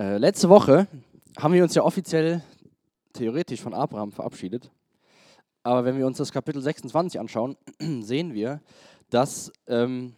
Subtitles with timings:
[0.00, 0.86] Äh, letzte Woche
[1.36, 2.42] haben wir uns ja offiziell
[3.12, 4.70] theoretisch von Abraham verabschiedet.
[5.62, 7.54] Aber wenn wir uns das Kapitel 26 anschauen,
[8.00, 8.62] sehen wir,
[9.10, 10.14] dass ähm,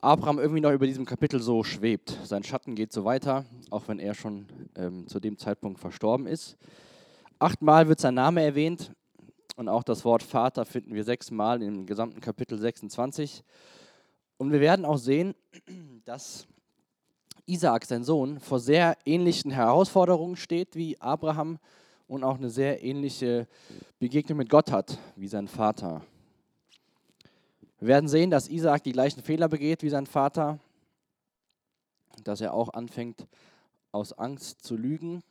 [0.00, 2.20] Abraham irgendwie noch über diesem Kapitel so schwebt.
[2.22, 4.46] Sein Schatten geht so weiter, auch wenn er schon
[4.76, 6.56] ähm, zu dem Zeitpunkt verstorben ist.
[7.40, 8.92] Achtmal wird sein Name erwähnt
[9.56, 13.42] und auch das Wort Vater finden wir sechsmal im gesamten Kapitel 26.
[14.36, 15.34] Und wir werden auch sehen,
[16.04, 16.46] dass
[17.48, 21.58] Isaak, sein Sohn, vor sehr ähnlichen Herausforderungen steht wie Abraham
[22.06, 23.48] und auch eine sehr ähnliche
[23.98, 26.02] Begegnung mit Gott hat wie sein Vater.
[27.78, 30.58] Wir werden sehen, dass Isaak die gleichen Fehler begeht wie sein Vater,
[32.22, 33.26] dass er auch anfängt
[33.92, 35.22] aus Angst zu lügen,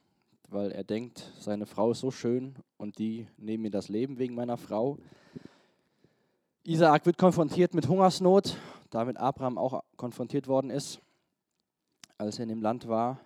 [0.50, 4.34] weil er denkt, seine Frau ist so schön und die nehmen mir das Leben wegen
[4.34, 4.98] meiner Frau.
[6.64, 8.58] Isaak wird konfrontiert mit Hungersnot,
[8.90, 11.00] damit Abraham auch konfrontiert worden ist
[12.18, 13.20] als er in dem Land war.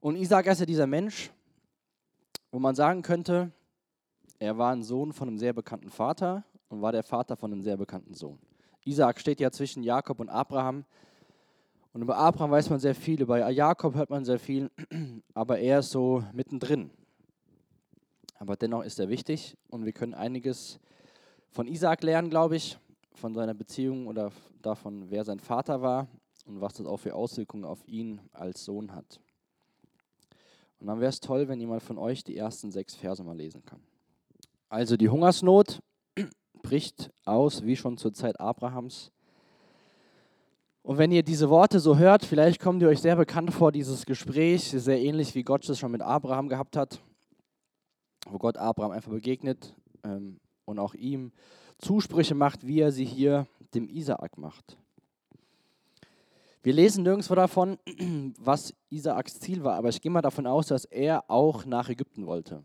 [0.00, 1.30] Und Isaac ist ja dieser Mensch,
[2.52, 3.50] wo man sagen könnte,
[4.38, 7.62] er war ein Sohn von einem sehr bekannten Vater und war der Vater von einem
[7.62, 8.38] sehr bekannten Sohn.
[8.84, 10.84] Isaac steht ja zwischen Jakob und Abraham.
[11.92, 14.70] Und über Abraham weiß man sehr viel, über Jakob hört man sehr viel,
[15.34, 16.90] aber er ist so mittendrin.
[18.38, 20.78] Aber dennoch ist er wichtig und wir können einiges
[21.50, 22.78] von Isaac lernen, glaube ich,
[23.14, 24.30] von seiner Beziehung oder
[24.62, 26.06] davon, wer sein Vater war
[26.48, 29.20] und was das auch für Auswirkungen auf ihn als Sohn hat.
[30.80, 33.64] Und dann wäre es toll, wenn jemand von euch die ersten sechs Verse mal lesen
[33.64, 33.80] kann.
[34.68, 35.80] Also die Hungersnot
[36.62, 39.12] bricht aus, wie schon zur Zeit Abrahams.
[40.82, 44.06] Und wenn ihr diese Worte so hört, vielleicht kommt ihr euch sehr bekannt vor, dieses
[44.06, 47.00] Gespräch, sehr ähnlich wie Gott es schon mit Abraham gehabt hat,
[48.26, 51.32] wo Gott Abraham einfach begegnet ähm, und auch ihm
[51.78, 54.78] Zusprüche macht, wie er sie hier dem Isaak macht.
[56.62, 57.78] Wir lesen nirgendwo davon,
[58.38, 62.26] was Isaaks Ziel war, aber ich gehe mal davon aus, dass er auch nach Ägypten
[62.26, 62.62] wollte.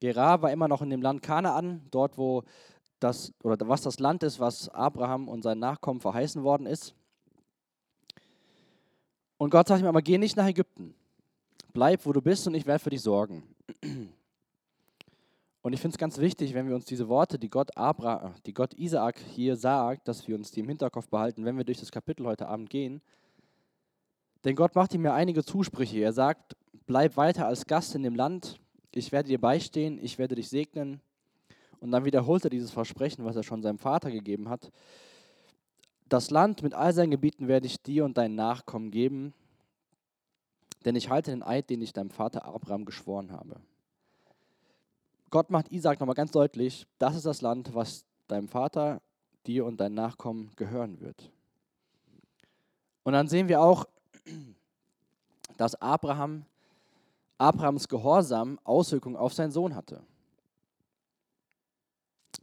[0.00, 2.42] Gerar war immer noch in dem Land Kanaan, dort wo
[3.00, 6.94] das oder was das Land ist, was Abraham und seinen Nachkommen verheißen worden ist.
[9.38, 10.94] Und Gott sagt ihm aber, geh nicht nach Ägypten.
[11.72, 13.42] Bleib, wo du bist und ich werde für dich sorgen.
[15.62, 18.52] Und ich finde es ganz wichtig, wenn wir uns diese Worte, die Gott, Abra, die
[18.52, 21.92] Gott Isaak hier sagt, dass wir uns die im Hinterkopf behalten, wenn wir durch das
[21.92, 23.00] Kapitel heute Abend gehen.
[24.44, 26.00] Denn Gott macht ihm ja einige Zusprüche.
[26.00, 26.56] Er sagt,
[26.86, 28.60] bleib weiter als Gast in dem Land,
[28.94, 31.00] ich werde dir beistehen, ich werde dich segnen.
[31.78, 34.70] Und dann wiederholt er dieses Versprechen, was er schon seinem Vater gegeben hat.
[36.08, 39.32] Das Land mit all seinen Gebieten werde ich dir und deinen Nachkommen geben,
[40.84, 43.60] denn ich halte den Eid, den ich deinem Vater Abraham geschworen habe.
[45.32, 49.00] Gott macht Isaac nochmal ganz deutlich, das ist das Land, was deinem Vater,
[49.46, 51.32] dir und deinen Nachkommen gehören wird.
[53.02, 53.86] Und dann sehen wir auch,
[55.56, 56.44] dass Abraham,
[57.38, 60.02] Abrahams Gehorsam Auswirkungen auf seinen Sohn hatte.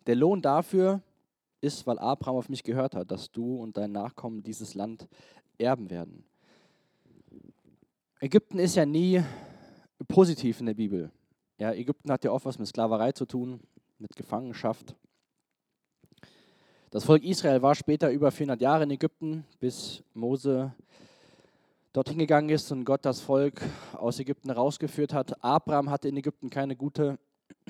[0.07, 1.03] Der Lohn dafür
[1.61, 5.07] ist, weil Abraham auf mich gehört hat, dass du und dein Nachkommen dieses Land
[5.59, 6.25] erben werden.
[8.19, 9.23] Ägypten ist ja nie
[10.07, 11.11] positiv in der Bibel.
[11.59, 13.59] Ja, Ägypten hat ja oft was mit Sklaverei zu tun,
[13.97, 14.95] mit Gefangenschaft.
[16.89, 20.73] Das Volk Israel war später über 400 Jahre in Ägypten, bis Mose
[21.91, 23.61] dorthin gegangen ist und Gott das Volk
[23.91, 25.43] aus Ägypten rausgeführt hat.
[25.43, 27.19] Abraham hatte in Ägypten keine gute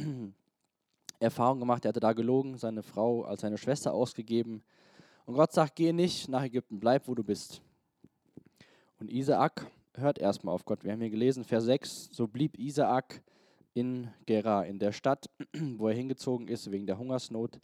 [1.19, 1.83] Erfahrung gemacht.
[1.83, 4.61] Er hatte da gelogen, seine Frau als seine Schwester ausgegeben.
[5.25, 7.63] Und Gott sagt, geh nicht nach Ägypten, bleib, wo du bist.
[8.99, 10.83] Und Isaak hört erstmal auf Gott.
[10.83, 13.23] Wir haben hier gelesen, Vers 6, so blieb Isaak
[13.73, 15.29] in Gerar, in der Stadt,
[15.77, 17.59] wo er hingezogen ist wegen der Hungersnot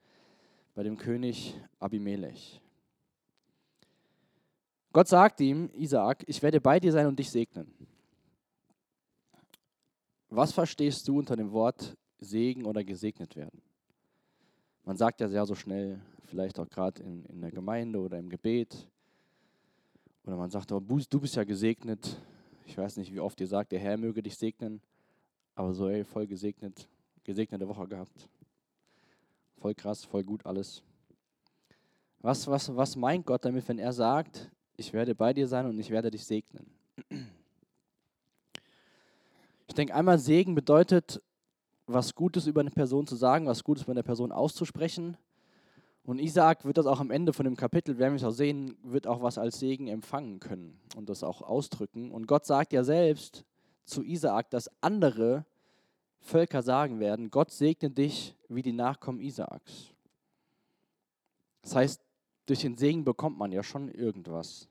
[0.74, 2.62] bei dem König Abimelech.
[4.92, 7.74] Gott sagt ihm, Isaak, ich werde bei dir sein und dich segnen.
[10.30, 13.62] Was verstehst du unter dem Wort Segen oder gesegnet werden?
[14.84, 18.30] Man sagt ja sehr so schnell, vielleicht auch gerade in, in der Gemeinde oder im
[18.30, 18.88] Gebet.
[20.26, 22.18] Oder man sagt, oh, du bist ja gesegnet.
[22.66, 24.82] Ich weiß nicht, wie oft ihr sagt, der Herr möge dich segnen.
[25.56, 26.88] Aber so, ey, voll gesegnet,
[27.24, 28.30] gesegnete Woche gehabt.
[29.58, 30.84] Voll krass, voll gut alles.
[32.20, 35.80] Was, was, was meint Gott damit, wenn er sagt, ich werde bei dir sein und
[35.80, 36.70] ich werde dich segnen?
[39.68, 41.22] Ich denke, einmal Segen bedeutet,
[41.88, 45.18] was Gutes über eine Person zu sagen, was Gutes über eine Person auszusprechen.
[46.04, 48.78] Und Isaac wird das auch am Ende von dem Kapitel, werden wir es auch sehen,
[48.84, 52.12] wird auch was als Segen empfangen können und das auch ausdrücken.
[52.12, 53.44] Und Gott sagt ja selbst,
[53.86, 55.46] zu Isaak, dass andere
[56.20, 59.92] Völker sagen werden, Gott segne dich wie die Nachkommen Isaaks.
[61.62, 62.02] Das heißt,
[62.46, 64.68] durch den Segen bekommt man ja schon irgendwas.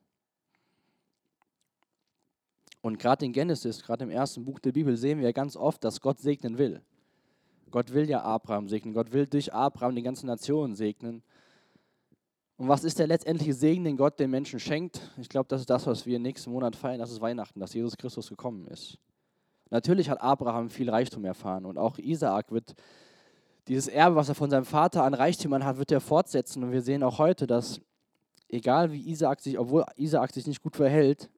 [2.82, 6.00] Und gerade in Genesis, gerade im ersten Buch der Bibel, sehen wir ganz oft, dass
[6.00, 6.82] Gott segnen will.
[7.70, 8.94] Gott will ja Abraham segnen.
[8.94, 11.22] Gott will durch Abraham die ganze Nation segnen.
[12.56, 15.00] Und was ist der letztendliche Segen, den Gott den Menschen schenkt?
[15.18, 17.00] Ich glaube, das ist das, was wir nächsten Monat feiern.
[17.00, 18.98] Das ist Weihnachten, dass Jesus Christus gekommen ist.
[19.70, 22.74] Natürlich hat Abraham viel Reichtum erfahren und auch Isaak wird
[23.66, 26.62] dieses Erbe, was er von seinem Vater an Reichtümern hat, wird er fortsetzen.
[26.62, 27.80] Und wir sehen auch heute, dass
[28.48, 31.30] egal wie Isaak sich, obwohl Isaak sich nicht gut verhält,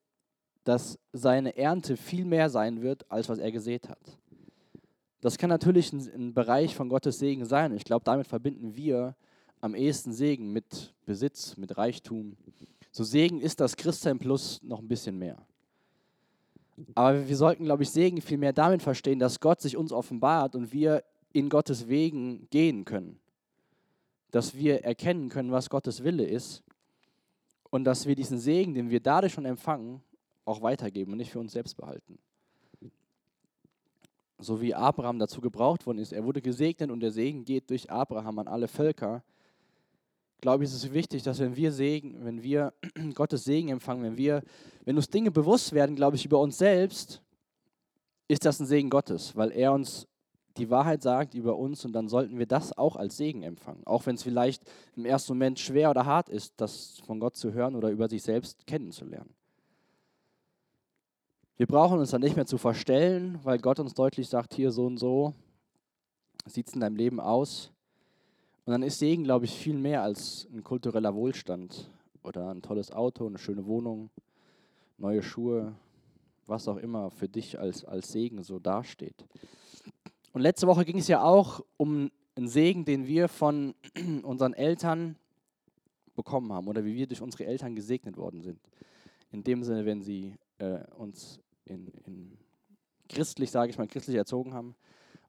[0.64, 4.19] dass seine Ernte viel mehr sein wird, als was er gesät hat.
[5.20, 7.72] Das kann natürlich ein, ein Bereich von Gottes Segen sein.
[7.72, 9.14] Ich glaube, damit verbinden wir
[9.61, 12.37] am ehesten Segen mit Besitz, mit Reichtum.
[12.93, 15.44] So Segen ist das Christsein plus noch ein bisschen mehr.
[16.94, 20.55] Aber wir sollten, glaube ich, Segen viel mehr damit verstehen, dass Gott sich uns offenbart
[20.55, 23.19] und wir in Gottes Wegen gehen können.
[24.31, 26.62] Dass wir erkennen können, was Gottes Wille ist
[27.70, 30.03] und dass wir diesen Segen, den wir dadurch schon empfangen,
[30.44, 32.19] auch weitergeben und nicht für uns selbst behalten.
[34.38, 36.12] So wie Abraham dazu gebraucht worden ist.
[36.12, 39.23] Er wurde gesegnet und der Segen geht durch Abraham an alle Völker.
[40.40, 42.74] Glaube ich, ist es wichtig, dass wenn wir Segen, wenn wir
[43.14, 44.42] Gottes Segen empfangen, wenn wir,
[44.84, 47.22] wenn uns Dinge bewusst werden, glaube ich, über uns selbst,
[48.28, 50.06] ist das ein Segen Gottes, weil er uns
[50.56, 53.86] die Wahrheit sagt über uns und dann sollten wir das auch als Segen empfangen.
[53.86, 54.62] Auch wenn es vielleicht
[54.96, 58.22] im ersten Moment schwer oder hart ist, das von Gott zu hören oder über sich
[58.22, 59.34] selbst kennenzulernen.
[61.56, 64.86] Wir brauchen uns dann nicht mehr zu verstellen, weil Gott uns deutlich sagt, hier so
[64.86, 65.34] und so
[66.46, 67.72] sieht es in deinem Leben aus.
[68.66, 71.88] Und dann ist Segen, glaube ich, viel mehr als ein kultureller Wohlstand
[72.24, 74.10] oder ein tolles Auto, eine schöne Wohnung,
[74.98, 75.76] neue Schuhe,
[76.46, 79.24] was auch immer für dich als, als Segen so dasteht.
[80.32, 83.72] Und letzte Woche ging es ja auch um einen Segen, den wir von
[84.24, 85.14] unseren Eltern
[86.16, 88.58] bekommen haben oder wie wir durch unsere Eltern gesegnet worden sind.
[89.30, 92.36] In dem Sinne, wenn sie äh, uns in, in
[93.08, 94.74] christlich, sage ich mal, christlich erzogen haben.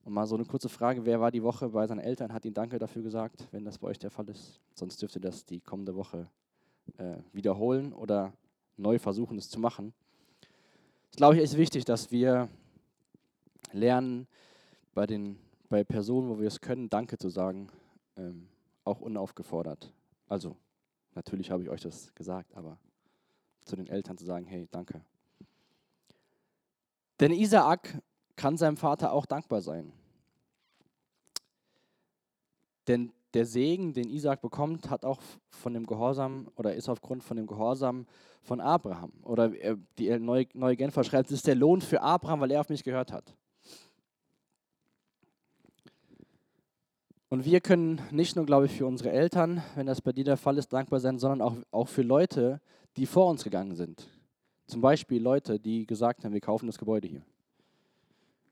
[0.07, 2.53] Und mal so eine kurze Frage, wer war die Woche bei seinen Eltern, hat ihnen
[2.53, 4.61] Danke dafür gesagt, wenn das bei euch der Fall ist.
[4.73, 6.29] Sonst dürft ihr das die kommende Woche
[6.97, 8.31] äh, wiederholen oder
[8.77, 9.93] neu versuchen, es zu machen.
[11.09, 12.47] Das glaube ich ist wichtig, dass wir
[13.73, 14.27] lernen,
[14.93, 15.37] bei, den,
[15.67, 17.67] bei Personen, wo wir es können, Danke zu sagen,
[18.15, 18.47] ähm,
[18.85, 19.91] auch unaufgefordert.
[20.29, 20.55] Also,
[21.15, 22.77] natürlich habe ich euch das gesagt, aber
[23.65, 25.01] zu den Eltern zu sagen, hey, danke.
[27.19, 28.01] Denn Isaak
[28.37, 29.91] kann seinem Vater auch dankbar sein.
[32.87, 37.35] Denn der Segen, den Isaak bekommt, hat auch von dem Gehorsam oder ist aufgrund von
[37.35, 38.07] dem Gehorsam
[38.43, 39.11] von Abraham.
[39.23, 39.49] Oder
[39.97, 42.83] die neue, neue Genfer schreibt, es ist der Lohn für Abraham, weil er auf mich
[42.83, 43.35] gehört hat.
[47.29, 50.37] Und wir können nicht nur, glaube ich, für unsere Eltern, wenn das bei dir der
[50.37, 52.61] Fall ist, dankbar sein, sondern auch, auch für Leute,
[52.95, 54.07] die vor uns gegangen sind.
[54.65, 57.23] Zum Beispiel Leute, die gesagt haben, wir kaufen das Gebäude hier.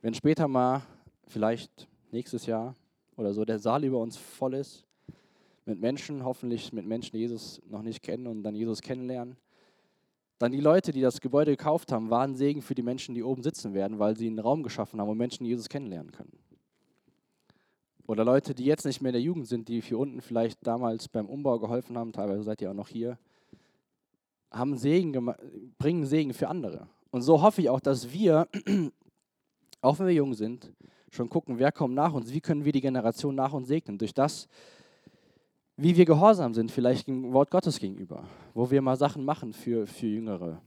[0.06, 0.84] Wenn später mal,
[1.26, 2.76] vielleicht nächstes Jahr
[3.18, 4.86] oder so, der Saal über uns voll ist,
[5.66, 9.36] mit Menschen, hoffentlich mit Menschen, die Jesus noch nicht kennen und dann Jesus kennenlernen,
[10.38, 13.42] dann die Leute, die das Gebäude gekauft haben, waren Segen für die Menschen, die oben
[13.42, 16.38] sitzen werden, weil sie einen Raum geschaffen haben, wo Menschen Jesus kennenlernen können.
[18.06, 21.08] Oder Leute, die jetzt nicht mehr in der Jugend sind, die hier unten vielleicht damals
[21.08, 23.18] beim Umbau geholfen haben, teilweise seid ihr auch noch hier,
[24.52, 25.34] haben Segen
[25.80, 26.90] bringen Segen für andere.
[27.10, 28.48] Und so hoffe ich auch, dass wir,
[29.86, 30.72] auch wenn wir jung sind,
[31.12, 34.14] schon gucken, wer kommt nach uns, wie können wir die Generation nach uns segnen, durch
[34.14, 34.48] das,
[35.78, 38.24] wie wir gehorsam sind, vielleicht dem Wort Gottes gegenüber,
[38.54, 40.62] wo wir mal Sachen machen für, für Jüngere.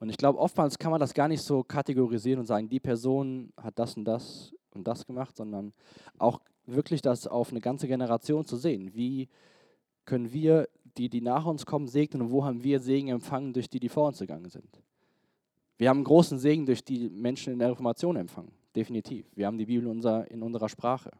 [0.00, 3.52] Und ich glaube, oftmals kann man das gar nicht so kategorisieren und sagen, die Person
[3.56, 5.72] hat das und das und das gemacht, sondern
[6.18, 8.94] auch wirklich das auf eine ganze Generation zu sehen.
[8.94, 9.28] Wie
[10.04, 13.68] können wir, die, die nach uns kommen, segnen und wo haben wir Segen empfangen, durch
[13.68, 14.82] die, die vor uns gegangen sind?
[15.82, 19.26] Wir haben großen Segen durch die Menschen in der Reformation empfangen, definitiv.
[19.34, 21.10] Wir haben die Bibel in, unser, in unserer Sprache.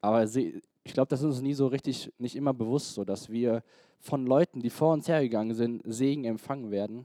[0.00, 3.62] Aber ich glaube, das ist uns nie so richtig, nicht immer bewusst, so dass wir
[4.00, 7.04] von Leuten, die vor uns hergegangen sind, Segen empfangen werden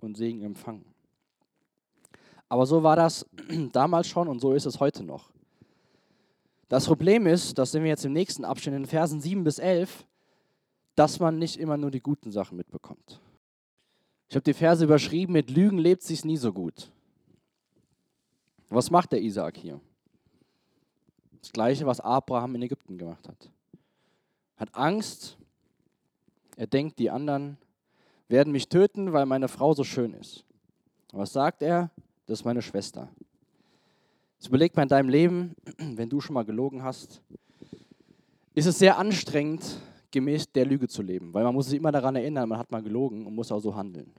[0.00, 0.86] und Segen empfangen.
[2.48, 3.26] Aber so war das
[3.72, 5.32] damals schon und so ist es heute noch.
[6.70, 10.06] Das Problem ist, das sehen wir jetzt im nächsten Abschnitt, in Versen 7 bis 11,
[10.94, 13.20] dass man nicht immer nur die guten Sachen mitbekommt.
[14.28, 16.90] Ich habe die Verse überschrieben, mit Lügen lebt sich nie so gut.
[18.68, 19.80] Was macht der Isaak hier?
[21.40, 23.50] Das gleiche, was Abraham in Ägypten gemacht hat.
[24.56, 25.36] Hat Angst,
[26.56, 27.58] er denkt, die anderen
[28.28, 30.44] werden mich töten, weil meine Frau so schön ist.
[31.12, 31.90] Was sagt er?
[32.26, 33.08] das ist meine Schwester.
[34.38, 37.20] Jetzt überleg mal in deinem Leben, wenn du schon mal gelogen hast,
[38.54, 39.78] ist es sehr anstrengend,
[40.14, 42.82] gemäß der Lüge zu leben, weil man muss sich immer daran erinnern, man hat mal
[42.82, 44.14] gelogen und muss auch so handeln.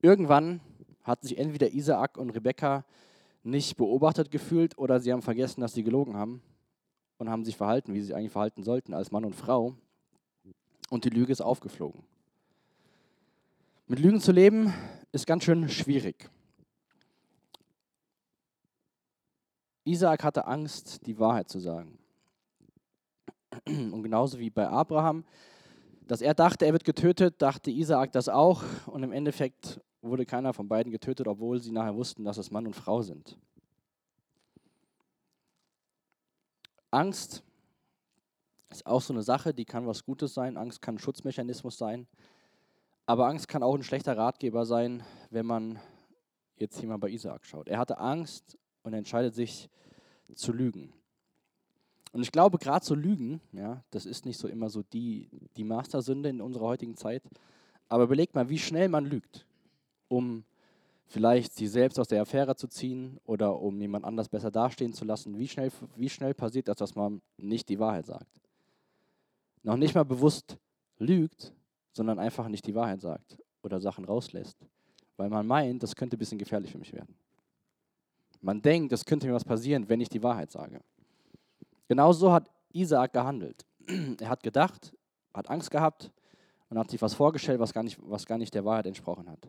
[0.00, 0.60] Irgendwann
[1.02, 2.84] hat sich entweder Isaak und Rebekka
[3.42, 6.40] nicht beobachtet gefühlt oder sie haben vergessen, dass sie gelogen haben
[7.18, 9.74] und haben sich verhalten, wie sie sich eigentlich verhalten sollten als Mann und Frau.
[10.90, 12.04] Und die Lüge ist aufgeflogen.
[13.88, 14.72] Mit Lügen zu leben
[15.10, 16.30] ist ganz schön schwierig.
[19.84, 21.98] Isaak hatte Angst, die Wahrheit zu sagen.
[23.66, 25.24] Und genauso wie bei Abraham,
[26.06, 28.62] dass er dachte, er wird getötet, dachte Isaak das auch.
[28.86, 32.66] Und im Endeffekt wurde keiner von beiden getötet, obwohl sie nachher wussten, dass es Mann
[32.66, 33.38] und Frau sind.
[36.90, 37.42] Angst
[38.70, 40.56] ist auch so eine Sache, die kann was Gutes sein.
[40.56, 42.06] Angst kann ein Schutzmechanismus sein.
[43.06, 45.78] Aber Angst kann auch ein schlechter Ratgeber sein, wenn man
[46.56, 47.68] jetzt hier mal bei Isaak schaut.
[47.68, 49.68] Er hatte Angst und entscheidet sich
[50.34, 50.92] zu lügen.
[52.14, 55.64] Und ich glaube, gerade so Lügen, ja, das ist nicht so immer so die, die
[55.64, 57.24] Mastersünde in unserer heutigen Zeit.
[57.88, 59.44] Aber überlegt mal, wie schnell man lügt,
[60.06, 60.44] um
[61.06, 65.04] vielleicht sie selbst aus der Affäre zu ziehen oder um jemand anders besser dastehen zu
[65.04, 65.36] lassen.
[65.40, 68.40] Wie schnell, wie schnell passiert das, dass man nicht die Wahrheit sagt?
[69.64, 70.56] Noch nicht mal bewusst
[70.98, 71.52] lügt,
[71.94, 74.64] sondern einfach nicht die Wahrheit sagt oder Sachen rauslässt,
[75.16, 77.16] weil man meint, das könnte ein bisschen gefährlich für mich werden.
[78.40, 80.80] Man denkt, es könnte mir was passieren, wenn ich die Wahrheit sage.
[81.88, 83.64] Genauso hat Isaak gehandelt.
[84.20, 84.96] Er hat gedacht,
[85.32, 86.10] hat Angst gehabt
[86.68, 89.48] und hat sich was vorgestellt, was gar nicht, was gar nicht der Wahrheit entsprochen hat.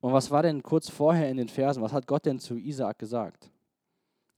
[0.00, 1.82] Und was war denn kurz vorher in den Versen?
[1.82, 3.50] Was hat Gott denn zu Isaak gesagt?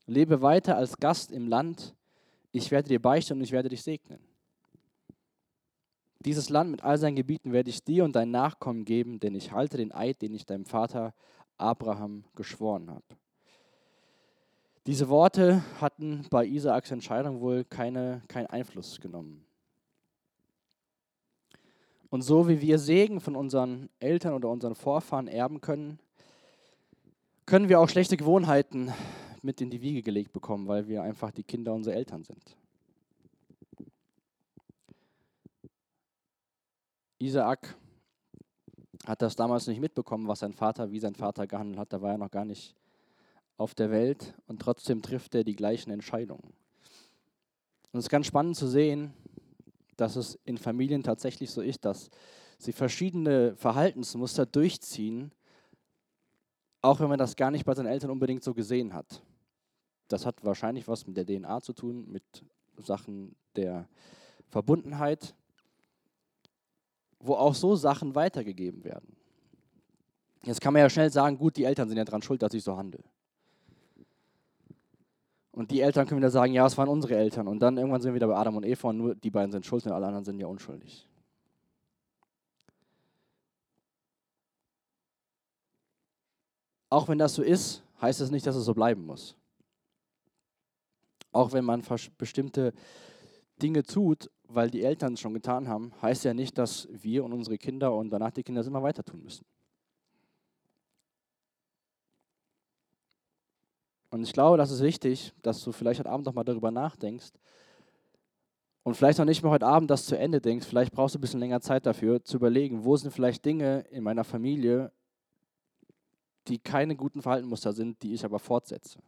[0.07, 1.95] Lebe weiter als Gast im Land.
[2.53, 4.21] Ich werde dir beichten und ich werde dich segnen.
[6.21, 9.53] Dieses Land mit all seinen Gebieten werde ich dir und deinen Nachkommen geben, denn ich
[9.53, 11.15] halte den Eid, den ich deinem Vater
[11.59, 13.05] Abraham geschworen habe.
[14.87, 19.47] Diese Worte hatten bei Isaaks Entscheidung wohl keine, keinen Einfluss genommen.
[22.11, 25.99] Und so wie wir Segen von unseren Eltern oder unseren Vorfahren erben können,
[27.47, 28.93] können wir auch schlechte Gewohnheiten
[29.43, 32.57] mit in die Wiege gelegt bekommen, weil wir einfach die Kinder unserer Eltern sind.
[37.19, 37.75] Isaak
[39.07, 41.93] hat das damals nicht mitbekommen, was sein Vater, wie sein Vater gehandelt hat.
[41.93, 42.75] Da war er noch gar nicht
[43.57, 46.53] auf der Welt und trotzdem trifft er die gleichen Entscheidungen.
[47.93, 49.13] Und es ist ganz spannend zu sehen,
[49.97, 52.11] dass es in Familien tatsächlich so ist, dass
[52.59, 55.31] sie verschiedene Verhaltensmuster durchziehen,
[56.83, 59.23] auch wenn man das gar nicht bei seinen Eltern unbedingt so gesehen hat.
[60.09, 62.25] Das hat wahrscheinlich was mit der DNA zu tun, mit
[62.79, 63.89] Sachen der
[64.49, 65.35] Verbundenheit,
[67.21, 69.17] wo auch so Sachen weitergegeben werden.
[70.43, 72.63] Jetzt kann man ja schnell sagen, gut, die Eltern sind ja daran schuld, dass ich
[72.63, 73.03] so handle.
[75.55, 77.47] Und die Eltern können wieder sagen, ja, es waren unsere Eltern.
[77.47, 79.65] Und dann irgendwann sind wir wieder bei Adam und Eva und nur die beiden sind
[79.65, 81.09] schuld und alle anderen sind ja unschuldig.
[86.91, 89.37] Auch wenn das so ist, heißt es das nicht, dass es so bleiben muss.
[91.31, 91.85] Auch wenn man
[92.19, 92.73] bestimmte
[93.63, 97.33] Dinge tut, weil die Eltern es schon getan haben, heißt ja nicht, dass wir und
[97.33, 99.45] unsere Kinder und danach die Kinder es immer weiter tun müssen.
[104.15, 107.33] Und ich glaube, das ist wichtig, dass du vielleicht heute Abend noch mal darüber nachdenkst
[108.85, 110.69] und vielleicht noch nicht mal heute Abend das zu Ende denkst.
[110.69, 114.05] Vielleicht brauchst du ein bisschen länger Zeit dafür, zu überlegen, wo sind vielleicht Dinge in
[114.05, 114.93] meiner Familie,
[116.47, 119.01] die keine guten Verhaltensmuster sind, die ich aber fortsetze.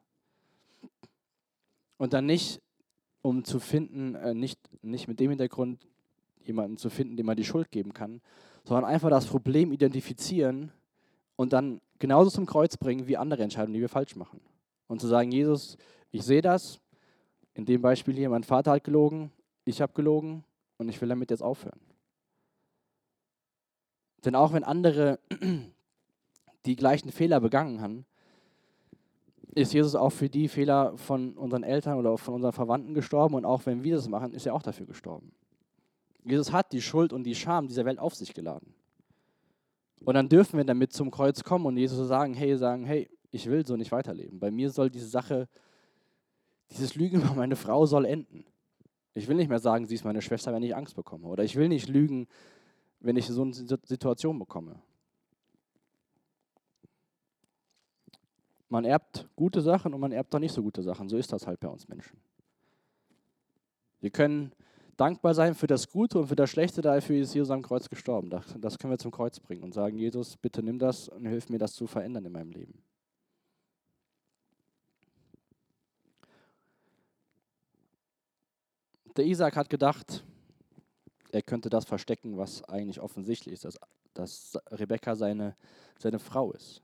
[1.99, 2.61] Und dann nicht
[3.23, 5.87] um zu finden, äh, nicht, nicht mit dem Hintergrund,
[6.43, 8.21] jemanden zu finden, dem man die Schuld geben kann,
[8.65, 10.73] sondern einfach das Problem identifizieren
[11.37, 14.41] und dann genauso zum Kreuz bringen wie andere Entscheidungen, die wir falsch machen.
[14.89, 15.77] Und zu sagen, Jesus,
[16.11, 16.81] ich sehe das,
[17.55, 19.33] in dem Beispiel hier, mein Vater hat gelogen,
[19.65, 20.45] ich habe gelogen
[20.79, 21.81] und ich will damit jetzt aufhören.
[24.25, 25.19] Denn auch wenn andere
[26.67, 28.07] die gleichen Fehler begangen haben,
[29.55, 33.45] ist Jesus auch für die Fehler von unseren Eltern oder von unseren Verwandten gestorben und
[33.47, 35.33] auch wenn wir das machen, ist er auch dafür gestorben.
[36.25, 38.75] Jesus hat die Schuld und die Scham dieser Welt auf sich geladen.
[40.05, 43.47] Und dann dürfen wir damit zum Kreuz kommen und Jesus sagen, hey, sagen, hey, ich
[43.47, 44.41] will so nicht weiterleben.
[44.41, 45.49] Bei mir soll diese Sache,
[46.71, 48.45] dieses Lügen über meine Frau soll enden.
[49.15, 51.29] Ich will nicht mehr sagen, sie ist meine Schwester, wenn ich Angst bekomme.
[51.29, 52.27] Oder ich will nicht lügen,
[53.01, 54.81] wenn ich so eine Situation bekomme.
[58.69, 61.09] Man erbt gute Sachen und man erbt auch nicht so gute Sachen.
[61.09, 62.19] So ist das halt bei uns Menschen.
[64.01, 64.53] Wir können
[64.97, 68.29] dankbar sein für das Gute und für das Schlechte, dafür ist Jesus am Kreuz gestorben.
[68.29, 71.49] Das, das können wir zum Kreuz bringen und sagen, Jesus, bitte nimm das und hilf
[71.49, 72.83] mir, das zu verändern in meinem Leben.
[79.17, 80.25] Der Isaac hat gedacht,
[81.33, 83.79] er könnte das verstecken, was eigentlich offensichtlich ist, dass,
[84.15, 85.55] dass Rebecca seine,
[85.99, 86.83] seine Frau ist.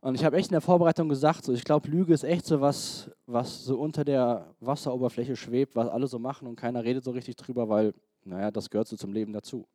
[0.00, 2.60] Und ich habe echt in der Vorbereitung gesagt, so, ich glaube, Lüge ist echt so
[2.60, 7.10] was, was so unter der Wasseroberfläche schwebt, was alle so machen und keiner redet so
[7.10, 9.66] richtig drüber, weil, naja, das gehört so zum Leben dazu.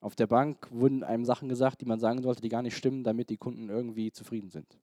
[0.00, 3.04] Auf der Bank wurden einem Sachen gesagt, die man sagen sollte, die gar nicht stimmen,
[3.04, 4.78] damit die Kunden irgendwie zufrieden sind.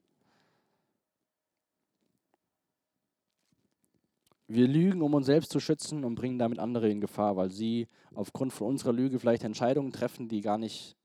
[4.48, 7.88] Wir lügen, um uns selbst zu schützen und bringen damit andere in Gefahr, weil sie
[8.14, 10.96] aufgrund von unserer Lüge vielleicht Entscheidungen treffen, die gar nicht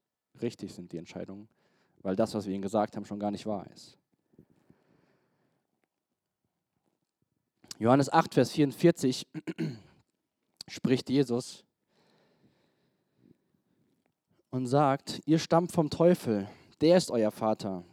[0.41, 1.49] richtig sind, die Entscheidungen
[2.03, 3.97] weil das, was wir ihnen gesagt haben, schon gar nicht wahr ist.
[7.79, 9.27] Johannes 8, Vers 44
[10.69, 11.65] spricht Jesus
[14.51, 16.49] und sagt, ihr stammt vom Teufel,
[16.81, 17.85] der ist euer Vater.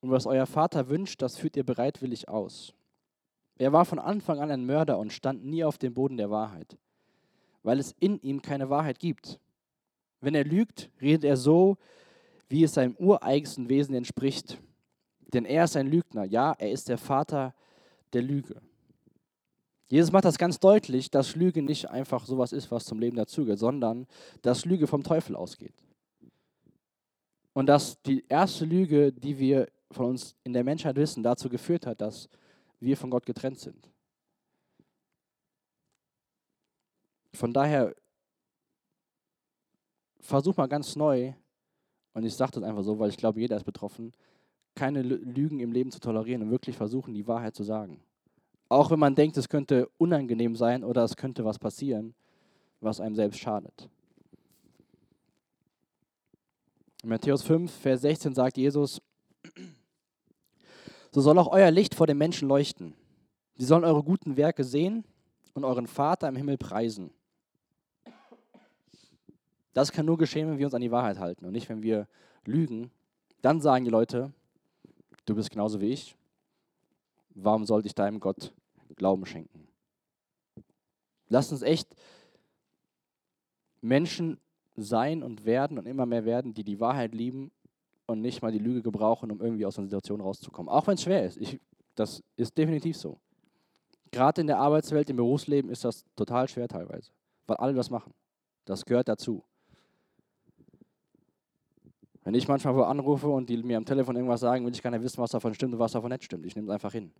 [0.00, 2.74] Und was euer Vater wünscht, das führt ihr bereitwillig aus.
[3.56, 6.76] Er war von Anfang an ein Mörder und stand nie auf dem Boden der Wahrheit,
[7.62, 9.38] weil es in ihm keine Wahrheit gibt.
[10.20, 11.76] Wenn er lügt, redet er so,
[12.48, 14.58] wie es seinem ureigensten Wesen entspricht.
[15.32, 16.24] Denn er ist ein Lügner.
[16.24, 17.54] Ja, er ist der Vater
[18.12, 18.60] der Lüge.
[19.88, 23.58] Jesus macht das ganz deutlich, dass Lüge nicht einfach sowas ist, was zum Leben dazugehört,
[23.58, 24.06] sondern
[24.42, 25.74] dass Lüge vom Teufel ausgeht.
[27.52, 31.86] Und dass die erste Lüge, die wir von uns in der Menschheit wissen, dazu geführt
[31.86, 32.28] hat, dass
[32.84, 33.90] wir von Gott getrennt sind.
[37.32, 37.94] Von daher
[40.20, 41.32] versuch mal ganz neu,
[42.12, 44.12] und ich sage das einfach so, weil ich glaube, jeder ist betroffen,
[44.74, 48.00] keine Lügen im Leben zu tolerieren und wirklich versuchen, die Wahrheit zu sagen.
[48.68, 52.14] Auch wenn man denkt, es könnte unangenehm sein oder es könnte was passieren,
[52.80, 53.88] was einem selbst schadet.
[57.02, 59.00] In Matthäus 5, Vers 16 sagt Jesus,
[61.14, 62.92] so soll auch euer Licht vor den Menschen leuchten.
[63.54, 65.04] Sie sollen eure guten Werke sehen
[65.52, 67.12] und euren Vater im Himmel preisen.
[69.74, 72.08] Das kann nur geschehen, wenn wir uns an die Wahrheit halten und nicht, wenn wir
[72.44, 72.90] lügen.
[73.42, 74.32] Dann sagen die Leute,
[75.24, 76.16] du bist genauso wie ich.
[77.30, 78.52] Warum sollte ich deinem Gott
[78.96, 79.68] Glauben schenken?
[81.28, 81.94] Lass uns echt
[83.80, 84.40] Menschen
[84.74, 87.52] sein und werden und immer mehr werden, die die Wahrheit lieben
[88.06, 90.68] und nicht mal die Lüge gebrauchen, um irgendwie aus einer Situation rauszukommen.
[90.72, 91.36] Auch wenn es schwer ist.
[91.38, 91.60] Ich,
[91.94, 93.18] das ist definitiv so.
[94.10, 97.10] Gerade in der Arbeitswelt, im Berufsleben ist das total schwer teilweise,
[97.46, 98.12] weil alle das machen.
[98.64, 99.44] Das gehört dazu.
[102.22, 104.90] Wenn ich manchmal wo anrufe und die mir am Telefon irgendwas sagen, will ich gar
[104.90, 106.46] nicht wissen, was davon stimmt und was davon nicht stimmt.
[106.46, 107.12] Ich nehme es einfach hin.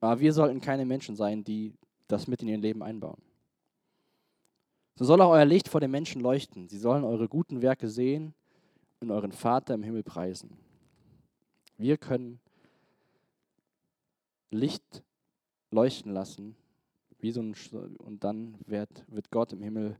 [0.00, 1.74] Aber wir sollten keine Menschen sein, die
[2.06, 3.20] das mit in ihr Leben einbauen.
[4.98, 6.68] So soll auch euer Licht vor den Menschen leuchten.
[6.68, 8.34] Sie sollen eure guten Werke sehen
[8.98, 10.58] und euren Vater im Himmel preisen.
[11.76, 12.40] Wir können
[14.50, 15.04] Licht
[15.70, 16.56] leuchten lassen,
[17.20, 17.54] wie so ein,
[17.98, 19.96] und dann wird, wird Gott im Himmel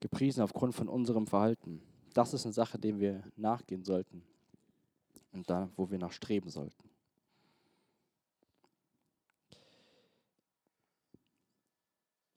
[0.00, 1.80] gepriesen aufgrund von unserem Verhalten.
[2.12, 4.24] Das ist eine Sache, dem wir nachgehen sollten
[5.30, 6.91] und da, wo wir nachstreben sollten.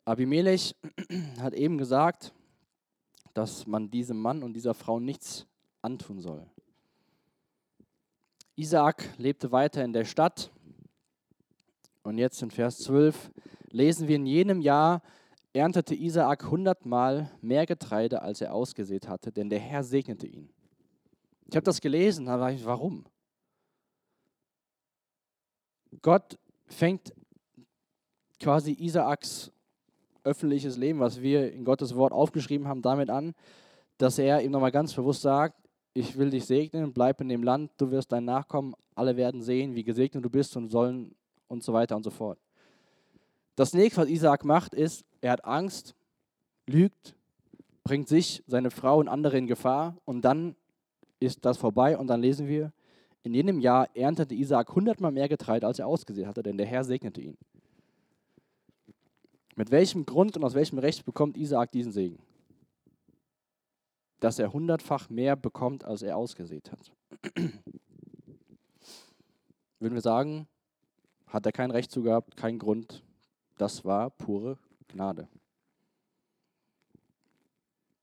[0.06, 0.76] Abimelech
[1.40, 2.32] hat eben gesagt,
[3.34, 5.48] dass man diesem Mann und dieser Frau nichts
[5.82, 6.48] antun soll.
[8.56, 10.52] Isaak lebte weiter in der Stadt.
[12.04, 13.32] Und jetzt in Vers 12
[13.72, 15.02] lesen wir in jenem Jahr
[15.54, 20.50] erntete Isaak hundertmal mehr Getreide, als er ausgesät hatte, denn der Herr segnete ihn.
[21.48, 23.06] Ich habe das gelesen, aber warum?
[26.02, 26.38] Gott
[26.68, 27.14] fängt
[28.40, 29.52] quasi Isaaks
[30.26, 33.34] öffentliches Leben, was wir in Gottes Wort aufgeschrieben haben, damit an,
[33.98, 35.56] dass er ihm nochmal ganz bewusst sagt,
[35.94, 39.76] ich will dich segnen, bleib in dem Land, du wirst dein Nachkommen, alle werden sehen,
[39.76, 41.16] wie gesegnet du bist und sollen
[41.48, 42.38] und so weiter und so fort.
[43.56, 45.96] Das nächste, was Isaak macht, ist, er hat Angst,
[46.68, 47.16] lügt,
[47.84, 50.56] bringt sich, seine Frau und andere in Gefahr und dann
[51.20, 52.74] ist das vorbei und dann lesen wir,
[53.24, 56.84] in jenem Jahr erntete Isaak hundertmal mehr Getreide, als er ausgesehen hatte, denn der Herr
[56.84, 57.38] segnete ihn.
[59.56, 62.20] Mit welchem Grund und aus welchem Recht bekommt Isaak diesen Segen?
[64.20, 66.92] Dass er hundertfach mehr bekommt, als er ausgesät hat.
[69.80, 70.48] Würden wir sagen,
[71.28, 73.04] hat er kein Recht zu gehabt, keinen Grund,
[73.58, 74.58] das war pure
[74.90, 75.28] Gnade.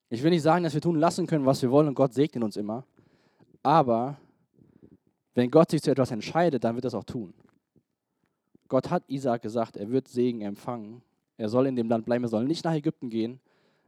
[0.08, 2.44] Ich will nicht sagen, dass wir tun lassen können, was wir wollen und Gott segnet
[2.44, 2.84] uns immer.
[3.62, 4.18] Aber
[5.34, 7.32] wenn Gott sich zu etwas entscheidet, dann wird er es auch tun.
[8.68, 11.02] Gott hat Isaac gesagt, er wird Segen empfangen.
[11.42, 13.40] Er soll in dem Land bleiben, er soll nicht nach Ägypten gehen.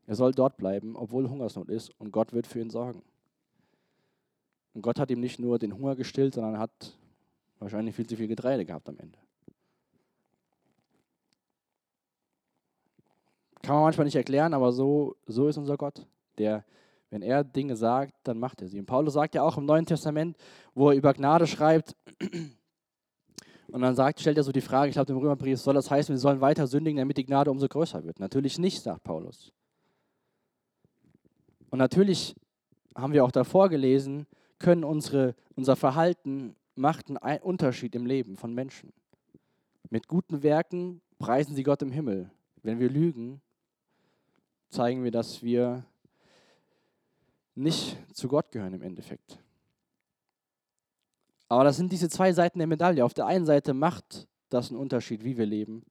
[0.09, 3.01] Er soll dort bleiben, obwohl Hungersnot ist und Gott wird für ihn sorgen.
[4.75, 6.99] Und Gott hat ihm nicht nur den Hunger gestillt, sondern hat
[7.61, 9.17] wahrscheinlich viel zu viel Getreide gehabt am Ende.
[13.63, 16.05] Kann man manchmal nicht erklären, aber so, so ist unser Gott,
[16.39, 16.65] der,
[17.11, 18.81] wenn er Dinge sagt, dann macht er sie.
[18.81, 20.37] Und Paulus sagt ja auch im Neuen Testament,
[20.75, 21.95] wo er über Gnade schreibt,
[23.75, 26.15] und dann sagt, stellt er so die Frage, ich glaube im Römerbrief, soll das heißen,
[26.15, 28.21] wir sollen weiter sündigen, damit die Gnade umso größer wird?
[28.21, 29.53] Natürlich nicht, sagt Paulus.
[31.71, 32.37] Und natürlich
[32.95, 34.29] haben wir auch davor gelesen,
[34.61, 38.93] können unsere, unser Verhalten macht einen Unterschied im Leben von Menschen.
[39.91, 42.31] Mit guten Werken preisen sie Gott im Himmel.
[42.63, 43.41] Wenn wir lügen,
[44.69, 45.85] zeigen wir, dass wir
[47.57, 49.44] nicht zu Gott gehören im Endeffekt.
[51.49, 53.05] Aber das sind diese zwei Seiten der Medaille.
[53.05, 55.85] Auf der einen Seite macht das einen Unterschied, wie wir leben.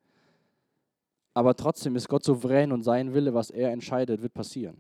[1.34, 4.78] Aber trotzdem ist Gott souverän und sein Wille, was er entscheidet, wird passieren.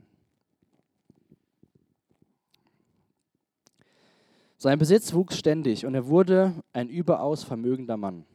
[4.57, 8.25] Sein Besitz wuchs ständig und er wurde ein überaus vermögender Mann.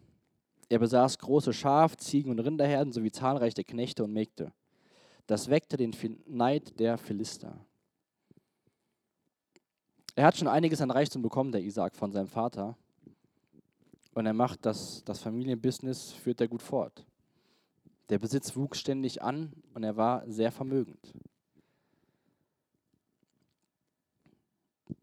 [0.69, 4.53] Er besaß große Schaf-, Ziegen- und Rinderherden sowie zahlreiche Knechte und Mägde.
[5.27, 5.95] Das weckte den
[6.27, 7.59] Neid der Philister.
[10.19, 12.77] Er hat schon einiges an Reichtum bekommen, der Isaac, von seinem Vater.
[14.15, 17.07] Und er macht das, das Familienbusiness, führt er gut fort.
[18.09, 20.99] Der Besitz wuchs ständig an und er war sehr vermögend.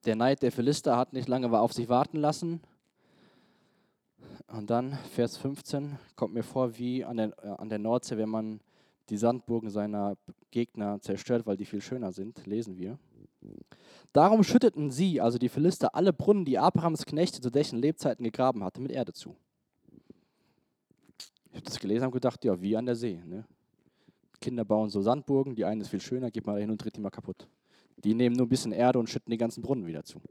[0.04, 2.60] Der Neid der Philister hat nicht lange auf sich warten lassen.
[4.48, 8.28] Und dann, Vers 15, kommt mir vor wie an der, äh, an der Nordsee, wenn
[8.28, 8.60] man
[9.08, 10.18] die Sandburgen seiner
[10.52, 13.00] Gegner zerstört, weil die viel schöner sind, lesen wir.
[14.14, 18.64] Darum schütteten sie, also die Philister, alle Brunnen, die Abrahams Knechte zu dessen Lebzeiten gegraben
[18.64, 19.36] hatte, mit Erde zu.
[21.50, 23.22] Ich habe das gelesen und gedacht, ja, wie an der See.
[23.26, 23.46] Ne?
[24.42, 27.02] Kinder bauen so Sandburgen, die eine ist viel schöner, geht mal hin und tritt die
[27.02, 27.48] mal kaputt.
[27.98, 30.22] Die nehmen nur ein bisschen Erde und schütten die ganzen Brunnen wieder zu.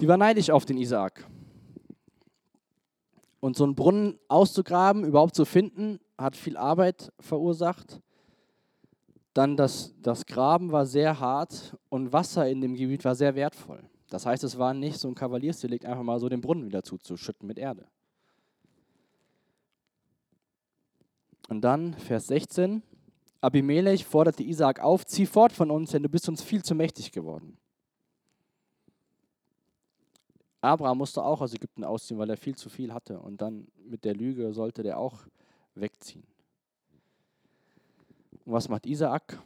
[0.00, 1.26] Die war neidisch auf den Isaak.
[3.40, 8.00] Und so einen Brunnen auszugraben, überhaupt zu finden, hat viel Arbeit verursacht.
[9.34, 13.88] Dann das, das Graben war sehr hart und Wasser in dem Gebiet war sehr wertvoll.
[14.08, 17.46] Das heißt, es war nicht so ein Kavaliersdelikt, einfach mal so den Brunnen wieder zuzuschütten
[17.46, 17.86] mit Erde.
[21.48, 22.82] Und dann Vers 16.
[23.40, 27.10] Abimelech forderte Isaak auf, zieh fort von uns, denn du bist uns viel zu mächtig
[27.12, 27.56] geworden.
[30.60, 33.18] Abraham musste auch aus Ägypten ausziehen, weil er viel zu viel hatte.
[33.18, 35.26] Und dann mit der Lüge sollte der auch
[35.74, 36.26] wegziehen.
[38.50, 39.40] Und was macht Isaak?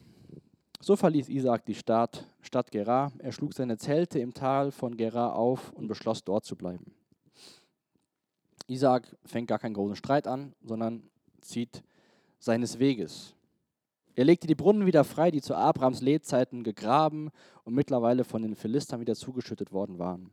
[0.81, 3.13] So verließ Isaak die Stadt, Stadt Gerar.
[3.19, 6.95] Er schlug seine Zelte im Tal von Gerar auf und beschloss, dort zu bleiben.
[8.67, 11.03] Isaak fängt gar keinen großen Streit an, sondern
[11.43, 11.85] zieht
[12.39, 13.35] seines Weges.
[14.15, 17.31] Er legte die Brunnen wieder frei, die zu Abrahams Lebzeiten gegraben
[17.65, 20.31] und mittlerweile von den Philistern wieder zugeschüttet worden waren.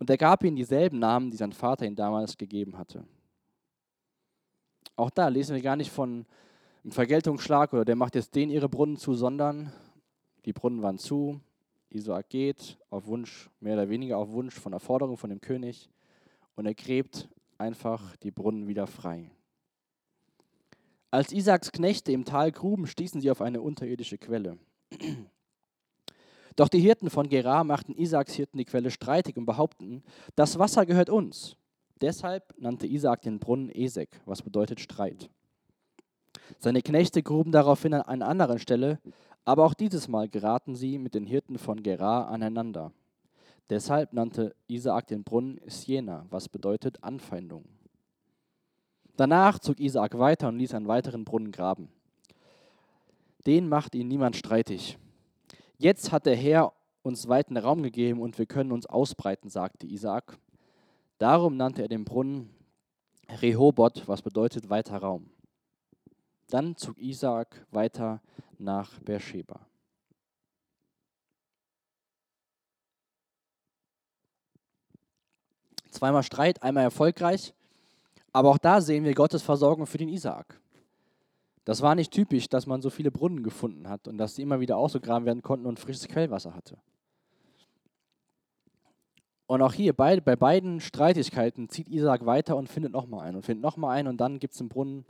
[0.00, 3.04] Und er gab ihnen dieselben Namen, die sein Vater ihm damals gegeben hatte.
[4.96, 6.26] Auch da lesen wir gar nicht von
[6.88, 9.70] einem Vergeltungsschlag oder der macht jetzt den ihre Brunnen zu, sondern
[10.46, 11.38] die Brunnen waren zu.
[11.90, 15.90] Isaak geht auf Wunsch, mehr oder weniger auf Wunsch von der Forderung von dem König
[16.56, 19.30] und er gräbt einfach die Brunnen wieder frei.
[21.10, 24.56] Als Isaaks Knechte im Tal gruben, stießen sie auf eine unterirdische Quelle.
[26.56, 30.02] Doch die Hirten von Gerar machten Isaaks Hirten die Quelle streitig und behaupteten,
[30.36, 31.54] das Wasser gehört uns.
[32.00, 35.28] Deshalb nannte Isaak den Brunnen Esek, was bedeutet Streit.
[36.58, 38.98] Seine Knechte gruben daraufhin an einer anderen Stelle,
[39.44, 42.92] aber auch dieses Mal geraten sie mit den Hirten von Gerar aneinander.
[43.70, 47.64] Deshalb nannte Isaak den Brunnen Siena, was bedeutet Anfeindung.
[49.16, 51.88] Danach zog Isaak weiter und ließ einen weiteren Brunnen graben.
[53.46, 54.98] Den machte ihn niemand streitig.
[55.76, 56.72] Jetzt hat der Herr
[57.02, 60.38] uns weiten Raum gegeben und wir können uns ausbreiten, sagte Isaak.
[61.18, 62.50] Darum nannte er den Brunnen
[63.40, 65.30] Rehobot, was bedeutet weiter Raum.
[66.50, 68.20] Dann zog Isaak weiter
[68.58, 69.60] nach Beersheba.
[75.90, 77.54] Zweimal Streit, einmal erfolgreich.
[78.32, 80.60] Aber auch da sehen wir Gottes Versorgung für den Isaak.
[81.64, 84.60] Das war nicht typisch, dass man so viele Brunnen gefunden hat und dass sie immer
[84.60, 86.78] wieder ausgegraben werden konnten und frisches Quellwasser hatte.
[89.46, 93.42] Und auch hier bei, bei beiden Streitigkeiten zieht Isaak weiter und findet nochmal einen und
[93.42, 95.04] findet nochmal einen und dann gibt es einen Brunnen,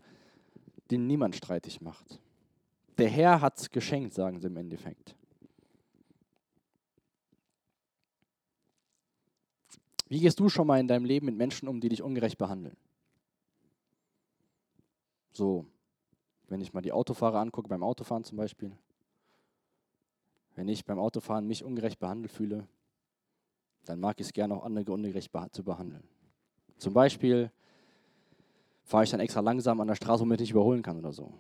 [0.90, 2.20] den niemand streitig macht.
[2.96, 5.14] Der Herr hat es geschenkt, sagen sie im Endeffekt.
[10.08, 12.76] Wie gehst du schon mal in deinem Leben mit Menschen um, die dich ungerecht behandeln?
[15.32, 15.66] So,
[16.48, 18.72] wenn ich mal die Autofahrer angucke, beim Autofahren zum Beispiel.
[20.54, 22.66] Wenn ich beim Autofahren mich ungerecht behandelt fühle,
[23.84, 26.02] dann mag ich es gerne auch andere ungerecht zu behandeln.
[26.78, 27.52] Zum Beispiel
[28.88, 31.32] fahre ich dann extra langsam an der Straße, womit ich nicht überholen kann oder so.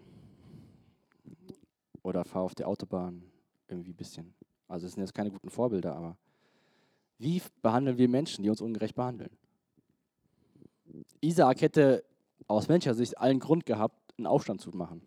[2.02, 3.22] oder fahr auf der Autobahn
[3.68, 4.34] irgendwie ein bisschen.
[4.66, 6.16] Also es sind jetzt keine guten Vorbilder, aber
[7.18, 9.30] wie behandeln wir Menschen, die uns ungerecht behandeln?
[11.20, 12.04] Isaak hätte
[12.46, 15.02] aus menschlicher Sicht allen Grund gehabt, einen Aufstand zu machen.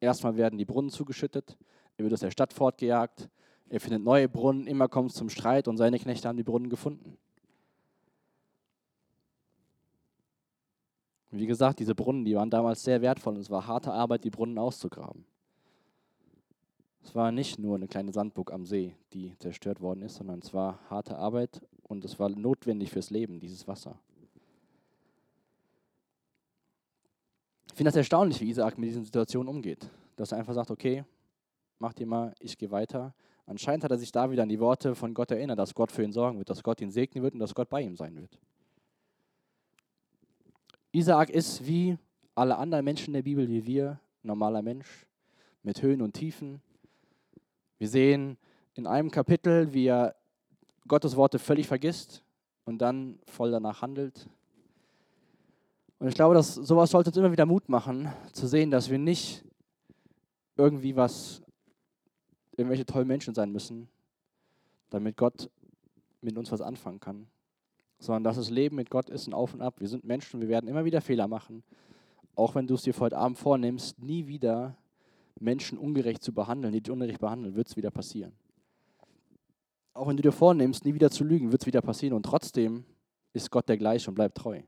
[0.00, 1.56] Erstmal werden die Brunnen zugeschüttet,
[1.96, 3.28] er wird aus der Stadt fortgejagt,
[3.68, 6.68] er findet neue Brunnen, immer kommt es zum Streit und seine Knechte haben die Brunnen
[6.68, 7.16] gefunden.
[11.30, 14.30] Wie gesagt, diese Brunnen, die waren damals sehr wertvoll und es war harte Arbeit, die
[14.30, 15.24] Brunnen auszugraben.
[17.02, 20.52] Es war nicht nur eine kleine Sandburg am See, die zerstört worden ist, sondern es
[20.52, 23.98] war harte Arbeit und es war notwendig fürs Leben, dieses Wasser.
[27.68, 29.88] Ich finde das erstaunlich, wie Isaac mit diesen Situationen umgeht.
[30.16, 31.04] Dass er einfach sagt, okay,
[31.78, 33.14] mach dir mal, ich gehe weiter.
[33.46, 36.02] Anscheinend hat er sich da wieder an die Worte von Gott erinnert, dass Gott für
[36.02, 38.38] ihn sorgen wird, dass Gott ihn segnen wird und dass Gott bei ihm sein wird.
[40.92, 41.98] Isaac ist wie
[42.34, 45.06] alle anderen Menschen der Bibel, wie wir, normaler Mensch,
[45.62, 46.60] mit Höhen und Tiefen,
[47.78, 48.36] wir sehen
[48.74, 50.14] in einem Kapitel, wie er
[50.86, 52.22] Gottes Worte völlig vergisst
[52.64, 54.28] und dann voll danach handelt.
[55.98, 58.98] Und ich glaube, dass sowas sollte uns immer wieder Mut machen, zu sehen, dass wir
[58.98, 59.44] nicht
[60.56, 61.42] irgendwie was,
[62.56, 63.88] irgendwelche tollen Menschen sein müssen,
[64.90, 65.48] damit Gott
[66.20, 67.28] mit uns was anfangen kann,
[68.00, 69.74] sondern dass das Leben mit Gott ist ein Auf und Ab.
[69.78, 71.62] Wir sind Menschen, wir werden immer wieder Fehler machen.
[72.34, 74.76] Auch wenn du es dir heute Abend vornimmst, nie wieder
[75.38, 78.32] Menschen ungerecht zu behandeln, die dich ungerecht behandeln, wird es wieder passieren.
[79.92, 82.14] Auch wenn du dir vornimmst, nie wieder zu lügen, wird es wieder passieren.
[82.14, 82.84] Und trotzdem
[83.34, 84.62] ist Gott der gleiche und bleibt treu.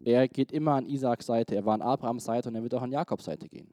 [0.00, 2.82] Er geht immer an Isaaks Seite, er war an Abrahams Seite und er wird auch
[2.82, 3.72] an Jakobs Seite gehen.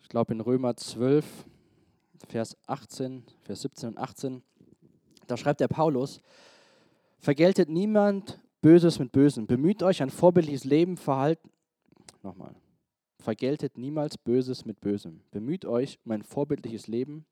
[0.00, 1.46] Ich glaube in Römer 12,
[2.28, 4.42] Vers 18, Vers 17 und 18,
[5.30, 6.20] da schreibt der Paulus,
[7.18, 11.50] vergeltet niemand Böses mit Bösem, bemüht euch ein vorbildliches Leben, verhalten,
[12.22, 12.54] Nochmal.
[13.18, 15.20] Vergeltet niemals Böses mit Bösem.
[15.30, 17.24] Bemüht euch um ein vorbildliches Leben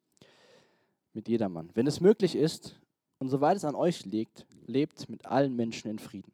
[1.12, 1.70] mit jedermann.
[1.74, 2.78] Wenn es möglich ist
[3.18, 6.32] und soweit es an euch liegt, lebt mit allen Menschen in Frieden.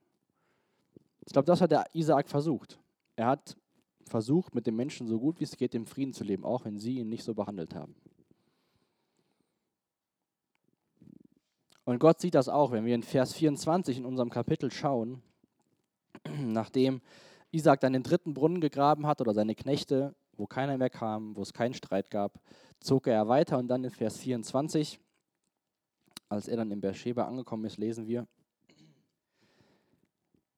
[1.26, 2.78] Ich glaube, das hat der Isaak versucht.
[3.16, 3.56] Er hat
[4.06, 6.78] versucht, mit den Menschen so gut wie es geht im Frieden zu leben, auch wenn
[6.78, 7.94] sie ihn nicht so behandelt haben.
[11.84, 15.22] Und Gott sieht das auch, wenn wir in Vers 24 in unserem Kapitel schauen,
[16.40, 17.02] nachdem
[17.50, 21.42] Isaac dann den dritten Brunnen gegraben hat oder seine Knechte, wo keiner mehr kam, wo
[21.42, 22.40] es keinen Streit gab,
[22.80, 24.98] zog er weiter und dann in Vers 24,
[26.28, 28.26] als er dann in Beersheba angekommen ist, lesen wir,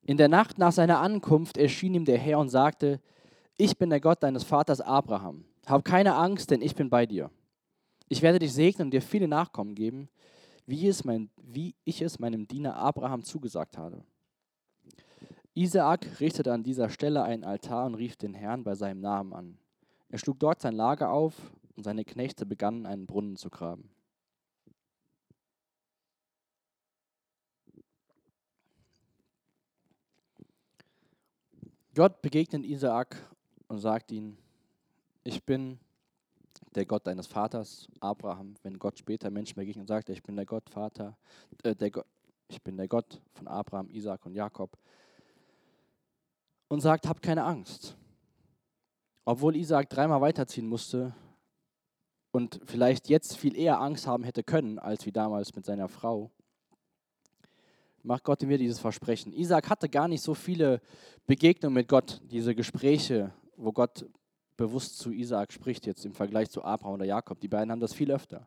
[0.06, 3.00] in der Nacht nach seiner Ankunft erschien ihm der Herr und sagte,
[3.56, 5.44] ich bin der Gott deines Vaters Abraham.
[5.66, 7.28] Hab keine Angst, denn ich bin bei dir.
[8.08, 10.08] Ich werde dich segnen und dir viele Nachkommen geben,
[10.66, 14.04] wie, es mein, wie ich es meinem Diener Abraham zugesagt habe.
[15.54, 19.58] Isaak richtete an dieser Stelle einen Altar und rief den Herrn bei seinem Namen an.
[20.08, 21.34] Er schlug dort sein Lager auf
[21.76, 23.88] und seine Knechte begannen einen Brunnen zu graben.
[31.94, 33.16] Gott begegnet Isaak
[33.68, 34.36] und sagt ihm,
[35.24, 35.80] ich bin
[36.76, 38.54] der Gott deines Vaters, Abraham.
[38.62, 41.16] Wenn Gott später Menschen begegnet und sagt, ich bin der Gott, Vater,
[41.62, 42.02] äh, der Go
[42.48, 44.78] ich bin der Gott von Abraham, Isaak und Jakob,
[46.68, 47.96] und sagt, hab keine Angst.
[49.24, 51.12] Obwohl Isaac dreimal weiterziehen musste
[52.30, 56.30] und vielleicht jetzt viel eher Angst haben hätte können, als wie damals mit seiner Frau,
[58.04, 59.32] macht Gott mir dieses Versprechen.
[59.32, 60.80] Isaac hatte gar nicht so viele
[61.26, 64.06] Begegnungen mit Gott, diese Gespräche, wo Gott
[64.56, 67.40] bewusst zu Isaac spricht, jetzt im Vergleich zu Abraham oder Jakob.
[67.40, 68.46] Die beiden haben das viel öfter.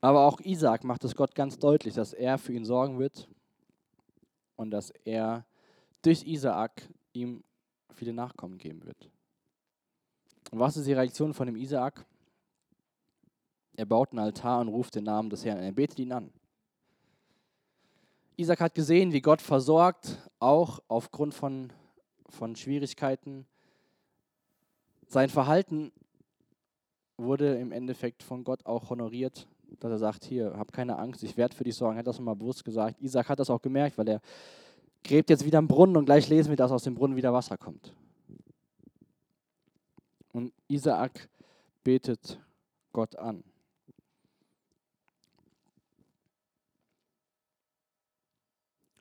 [0.00, 3.28] Aber auch Isaac macht es Gott ganz deutlich, dass er für ihn sorgen wird
[4.56, 5.44] und dass er
[6.02, 7.42] durch Isaak ihm
[7.92, 9.10] viele Nachkommen geben wird.
[10.50, 12.06] Und was ist die Reaktion von dem Isaak?
[13.76, 15.58] Er baut einen Altar und ruft den Namen des Herrn.
[15.58, 16.32] Er betet ihn an.
[18.36, 21.72] Isaac hat gesehen, wie Gott versorgt, auch aufgrund von,
[22.28, 23.46] von Schwierigkeiten.
[25.08, 25.90] Sein Verhalten
[27.16, 29.48] wurde im Endeffekt von Gott auch honoriert,
[29.80, 31.96] dass er sagt, hier, hab keine Angst, ich werde für dich sorgen.
[31.96, 33.00] Er hat das nochmal bewusst gesagt.
[33.00, 34.20] Isaac hat das auch gemerkt, weil er
[35.02, 37.56] gräbt jetzt wieder einen Brunnen und gleich lesen wir, dass aus dem Brunnen wieder Wasser
[37.56, 37.94] kommt.
[40.32, 41.30] Und Isaak
[41.82, 42.38] betet
[42.92, 43.42] Gott an.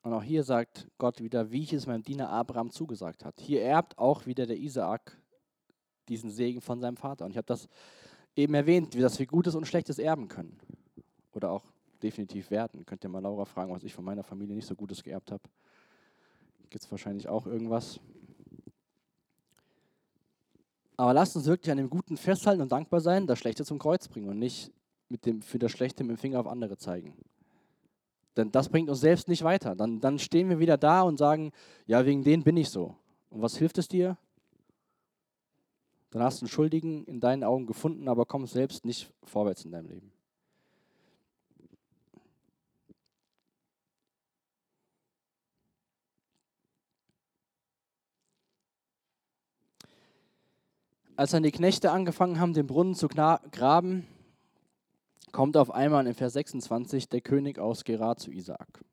[0.04, 3.42] Und auch hier sagt Gott wieder, wie ich es meinem Diener Abraham zugesagt hat.
[3.42, 5.18] Hier erbt auch wieder der Isaak
[6.10, 7.26] diesen Segen von seinem Vater.
[7.26, 7.68] Und ich habe das
[8.36, 10.58] eben erwähnt, dass wir Gutes und Schlechtes erben können.
[11.34, 11.64] Oder auch
[12.02, 12.86] definitiv werden.
[12.86, 15.44] Könnt ihr mal Laura fragen, was ich von meiner Familie nicht so Gutes geerbt habe
[16.70, 18.00] gibt es wahrscheinlich auch irgendwas.
[20.96, 24.08] Aber lasst uns wirklich an dem Guten festhalten und dankbar sein, das Schlechte zum Kreuz
[24.08, 24.72] bringen und nicht
[25.10, 27.16] mit dem, für das Schlechte mit dem Finger auf andere zeigen.
[28.36, 29.76] Denn das bringt uns selbst nicht weiter.
[29.76, 31.52] Dann, dann stehen wir wieder da und sagen,
[31.86, 32.96] ja, wegen denen bin ich so.
[33.30, 34.18] Und was hilft es dir?
[36.12, 39.72] Dann hast du einen Schuldigen in deinen Augen gefunden, aber kommst selbst nicht vorwärts in
[39.72, 40.12] deinem Leben.
[51.18, 54.06] Als dann die Knechte angefangen haben, den Brunnen zu graben,
[55.32, 58.84] kommt auf einmal in Vers 26 der König aus Gerar zu Isaak.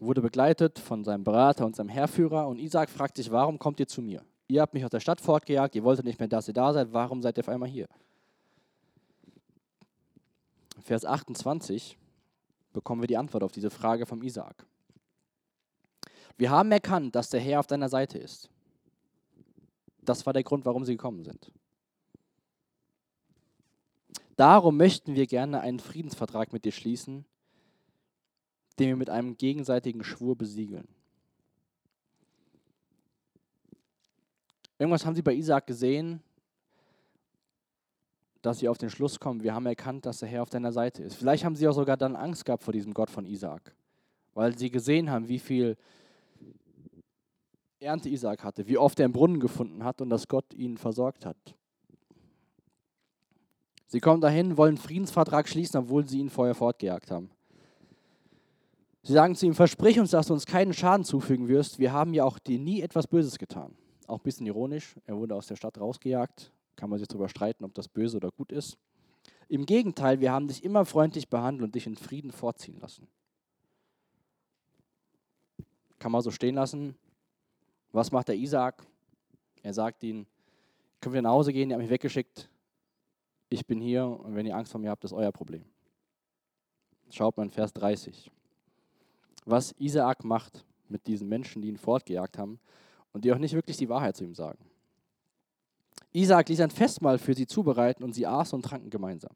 [0.00, 3.86] Wurde begleitet von seinem Berater und seinem Herrführer und Isaak fragt sich, warum kommt ihr
[3.86, 4.24] zu mir?
[4.48, 6.92] Ihr habt mich aus der Stadt fortgejagt, ihr wolltet nicht mehr, dass ihr da seid,
[6.92, 7.88] warum seid ihr auf einmal hier?
[10.80, 11.98] Vers 28
[12.72, 14.66] bekommen wir die Antwort auf diese Frage vom Isaak.
[16.36, 18.50] Wir haben erkannt, dass der Herr auf deiner Seite ist.
[20.02, 21.50] Das war der Grund, warum sie gekommen sind.
[24.36, 27.24] Darum möchten wir gerne einen Friedensvertrag mit dir schließen,
[28.78, 30.86] den wir mit einem gegenseitigen Schwur besiegeln.
[34.78, 36.20] Irgendwas haben sie bei Isaac gesehen,
[38.42, 41.02] dass sie auf den Schluss kommen, wir haben erkannt, dass der Herr auf deiner Seite
[41.02, 41.16] ist.
[41.16, 43.74] Vielleicht haben sie auch sogar dann Angst gehabt vor diesem Gott von Isaac,
[44.34, 45.76] weil sie gesehen haben, wie viel
[47.80, 51.26] Ernte Isaac hatte, wie oft er einen Brunnen gefunden hat und dass Gott ihn versorgt
[51.26, 51.36] hat.
[53.88, 57.30] Sie kommen dahin, wollen einen Friedensvertrag schließen, obwohl sie ihn vorher fortgejagt haben.
[59.02, 61.78] Sie sagen zu ihm, versprich uns, dass du uns keinen Schaden zufügen wirst.
[61.78, 63.76] Wir haben ja auch dir nie etwas Böses getan.
[64.06, 66.52] Auch ein bisschen ironisch, er wurde aus der Stadt rausgejagt.
[66.76, 68.76] Kann man sich darüber streiten, ob das böse oder gut ist.
[69.48, 73.08] Im Gegenteil, wir haben dich immer freundlich behandelt und dich in Frieden vorziehen lassen.
[75.98, 76.96] Kann man so stehen lassen.
[77.92, 78.86] Was macht der Isaak?
[79.62, 80.26] Er sagt ihnen,
[81.00, 82.48] können wir nach Hause gehen, ihr habt mich weggeschickt,
[83.48, 85.64] ich bin hier und wenn ihr Angst vor mir habt, ist euer Problem.
[87.10, 88.30] Schaut mal in Vers 30.
[89.44, 92.58] Was Isaak macht mit diesen Menschen, die ihn fortgejagt haben
[93.16, 94.64] und die auch nicht wirklich die Wahrheit zu ihm sagen.
[96.12, 99.34] Isaak ließ ein Festmahl für sie zubereiten und sie aßen und tranken gemeinsam.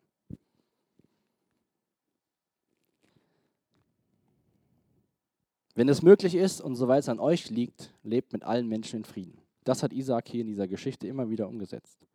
[5.75, 9.05] Wenn es möglich ist und soweit es an euch liegt, lebt mit allen Menschen in
[9.05, 9.39] Frieden.
[9.65, 12.07] Das hat Isaak hier in dieser Geschichte immer wieder umgesetzt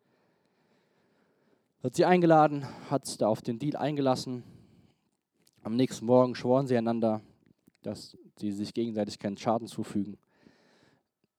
[1.86, 4.42] hat sie eingeladen, hat da auf den Deal eingelassen.
[5.62, 7.22] Am nächsten Morgen schworen sie einander,
[7.84, 10.18] dass sie sich gegenseitig keinen Schaden zufügen.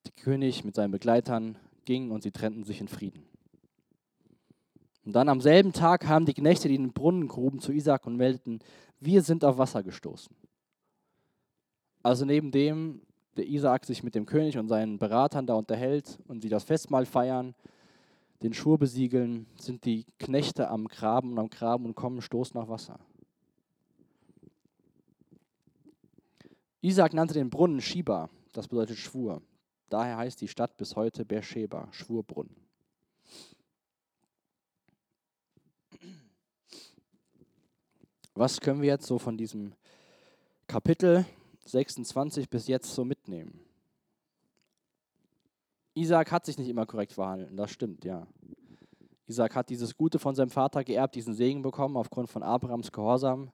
[0.07, 3.25] Der König mit seinen Begleitern ging und sie trennten sich in Frieden.
[5.05, 8.07] Und dann am selben Tag kamen die Knechte, die in den Brunnen gruben, zu Isaac
[8.07, 8.61] und meldeten,
[9.01, 10.35] wir sind auf Wasser gestoßen.
[12.03, 13.03] Also neben dem,
[13.37, 17.05] der Isaac sich mit dem König und seinen Beratern da unterhält und sie das Festmahl
[17.05, 17.55] feiern,
[18.42, 22.69] den Schwur besiegeln, sind die Knechte am Graben und am Graben und kommen Stoß nach
[22.69, 23.01] Wasser.
[26.81, 29.42] Isaac nannte den Brunnen Shiba, das bedeutet Schwur.
[29.88, 32.55] Daher heißt die Stadt bis heute Beersheba, Schwurbrunnen.
[38.35, 39.72] Was können wir jetzt so von diesem
[40.66, 41.25] Kapitel
[41.64, 43.61] 26 bis jetzt so mitnehmen?
[45.94, 48.27] Isaac hat sich nicht immer korrekt verhalten, das stimmt, ja.
[49.27, 53.51] Isaac hat dieses Gute von seinem Vater geerbt, diesen Segen bekommen aufgrund von Abrahams Gehorsam,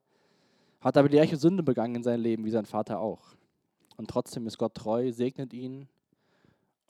[0.81, 3.37] hat aber die gleiche Sünde begangen in seinem Leben wie sein Vater auch.
[3.97, 5.89] Und trotzdem ist Gott treu, segnet ihn.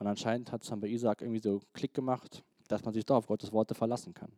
[0.03, 3.15] Und anscheinend hat es dann bei Isaac irgendwie so Klick gemacht, dass man sich doch
[3.15, 4.33] auf Gottes Worte verlassen kann.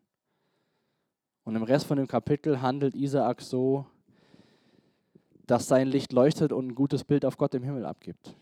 [1.42, 3.86] Und im Rest von dem Kapitel handelt Isaac so,
[5.46, 8.36] dass sein Licht leuchtet und ein gutes Bild auf Gott im Himmel abgibt.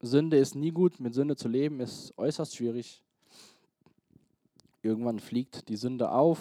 [0.00, 3.00] Sünde ist nie gut, mit Sünde zu leben ist äußerst schwierig.
[4.82, 6.40] Irgendwann fliegt die Sünde auf.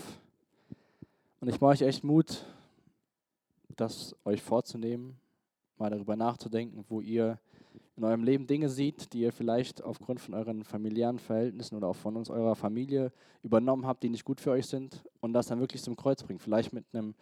[1.39, 2.47] Und ich mache euch echt Mut,
[3.79, 5.19] das euch vorzunehmen,
[5.77, 7.39] mal darüber nachzudenken, wo ihr
[7.95, 11.95] in eurem Leben Dinge seht, die ihr vielleicht aufgrund von euren familiären Verhältnissen oder auch
[11.95, 13.11] von uns, eurer Familie
[13.43, 16.41] übernommen habt, die nicht gut für euch sind und das dann wirklich zum Kreuz bringt.
[16.41, 17.13] Vielleicht mit einem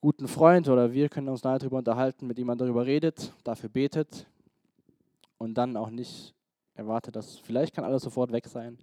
[0.00, 4.26] guten Freund oder wir können uns nahe darüber unterhalten, mit jemandem darüber redet, dafür betet,
[5.42, 6.34] und dann auch nicht
[6.74, 8.78] erwartet, dass vielleicht kann alles sofort weg sein.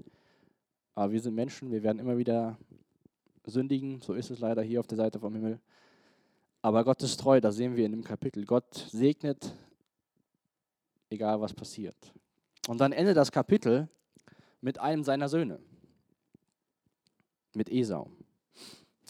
[0.93, 2.57] Aber wir sind Menschen, wir werden immer wieder
[3.45, 5.59] sündigen, so ist es leider hier auf der Seite vom Himmel.
[6.61, 8.45] Aber Gott ist treu, das sehen wir in dem Kapitel.
[8.45, 9.53] Gott segnet,
[11.09, 11.95] egal was passiert.
[12.67, 13.87] Und dann endet das Kapitel
[14.61, 15.59] mit einem seiner Söhne,
[17.53, 18.11] mit Esau.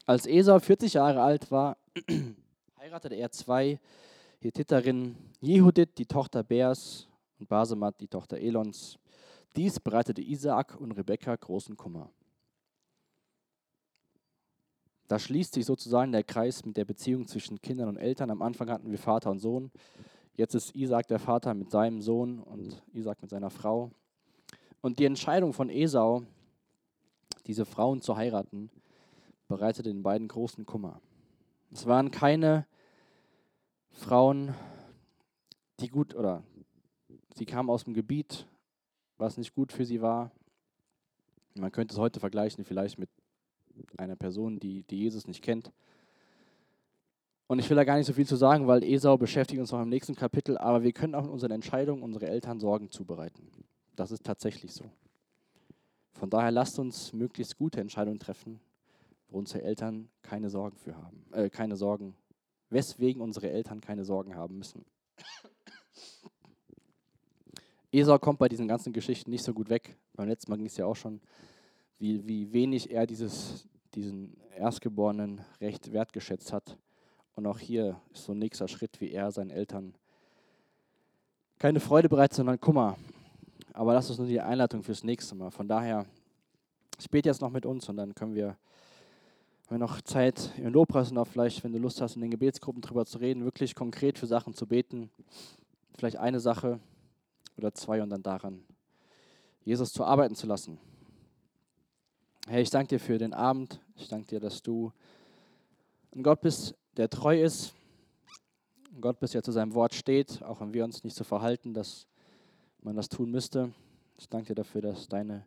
[0.06, 1.78] Als Esau 40 Jahre alt war,
[2.80, 3.80] heiratete er zwei
[4.39, 7.08] Hethiterin Jehudit, die Tochter Beers,
[7.39, 9.00] und Basemat, die Tochter Elons.
[9.56, 12.12] Dies bereitete Isaak und Rebekka großen Kummer.
[15.10, 18.30] Da schließt sich sozusagen der Kreis mit der Beziehung zwischen Kindern und Eltern.
[18.30, 19.72] Am Anfang hatten wir Vater und Sohn.
[20.36, 23.89] Jetzt ist Isaac der Vater mit seinem Sohn und Isaac mit seiner Frau.
[24.82, 26.22] Und die Entscheidung von Esau,
[27.47, 28.70] diese Frauen zu heiraten,
[29.47, 31.01] bereitete den beiden großen Kummer.
[31.72, 32.68] Es waren keine
[33.89, 34.53] Frauen,
[35.80, 36.43] die gut oder
[37.36, 38.47] sie kamen aus dem Gebiet,
[39.18, 40.30] was nicht gut für sie war.
[41.55, 43.10] Man könnte es heute vergleichen vielleicht mit
[43.98, 45.72] einer Person, die, die Jesus nicht kennt.
[47.48, 49.82] Und ich will da gar nicht so viel zu sagen, weil Esau beschäftigt uns noch
[49.82, 53.50] im nächsten Kapitel, aber wir können auch in unseren Entscheidungen unsere Eltern Sorgen zubereiten.
[53.96, 54.86] Das ist tatsächlich so.
[56.14, 58.60] Von daher lasst uns möglichst gute Entscheidungen treffen,
[59.30, 62.16] wo unsere Eltern keine Sorgen für haben, äh, keine Sorgen,
[62.70, 64.86] weswegen unsere Eltern keine Sorgen haben müssen.
[67.92, 69.98] Esau kommt bei diesen ganzen Geschichten nicht so gut weg.
[70.14, 71.22] Beim letzten Mal ging es ja auch schon,
[72.00, 76.78] wie, wie wenig er dieses, diesen Erstgeborenen recht wertgeschätzt hat.
[77.36, 79.93] Und auch hier ist so ein nächster Schritt, wie er seinen Eltern
[81.58, 82.97] keine Freude bereitet, sondern Kummer.
[83.74, 85.52] Aber das ist nur die Einleitung fürs nächste Mal.
[85.52, 86.06] Von daher,
[86.97, 88.58] ich bete jetzt noch mit uns und dann können wir, haben
[89.70, 92.82] wir noch Zeit im Lobpreis und auch vielleicht, wenn du Lust hast, in den Gebetsgruppen
[92.82, 95.10] drüber zu reden, wirklich konkret für Sachen zu beten.
[95.97, 96.80] Vielleicht eine Sache,
[97.60, 98.64] oder zwei und dann daran,
[99.64, 100.80] Jesus zu arbeiten zu lassen.
[102.50, 103.80] Herr, ich danke dir für den Abend.
[103.95, 104.91] Ich danke dir, dass du
[106.16, 107.76] ein Gott bist, der treu ist.
[108.91, 111.76] Ein Gott bist, der zu seinem Wort steht, auch wenn wir uns nicht so verhalten,
[111.76, 112.08] dass
[112.82, 113.72] man das tun müsste.
[114.18, 115.45] Ich danke dir dafür, dass deine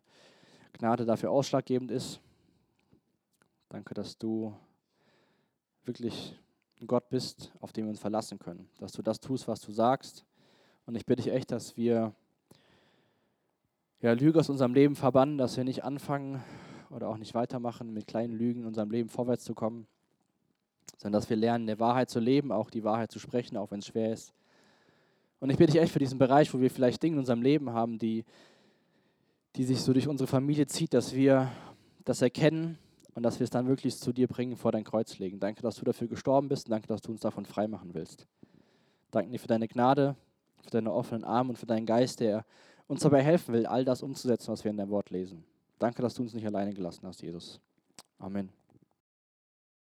[0.71, 2.21] Gnade dafür ausschlaggebend ist.
[3.67, 4.53] Danke, dass du
[5.83, 6.39] wirklich
[6.79, 8.69] ein Gott bist, auf den wir uns verlassen können.
[8.79, 10.23] Dass du das tust, was du sagst
[10.85, 12.15] und ich bitte dich echt, dass wir
[13.99, 16.41] ja, Lüge aus unserem Leben verbannen, dass wir nicht anfangen
[16.93, 19.87] oder auch nicht weitermachen, mit kleinen Lügen in unserem Leben vorwärts zu kommen,
[20.97, 23.79] sondern dass wir lernen, der Wahrheit zu leben, auch die Wahrheit zu sprechen, auch wenn
[23.79, 24.33] es schwer ist.
[25.39, 27.71] Und ich bitte dich echt für diesen Bereich, wo wir vielleicht Dinge in unserem Leben
[27.71, 28.23] haben, die,
[29.55, 31.51] die sich so durch unsere Familie zieht, dass wir
[32.05, 32.77] das erkennen
[33.15, 35.39] und dass wir es dann wirklich zu dir bringen, vor dein Kreuz legen.
[35.39, 38.25] Danke, dass du dafür gestorben bist und danke, dass du uns davon frei machen willst.
[39.11, 40.15] Danke dir für deine Gnade,
[40.61, 42.45] für deine offenen Arme und für deinen Geist, der
[42.87, 45.43] uns dabei helfen will, all das umzusetzen, was wir in deinem Wort lesen.
[45.83, 47.59] Danke, dass du uns nicht alleine gelassen hast, Jesus.
[48.17, 48.49] Amen.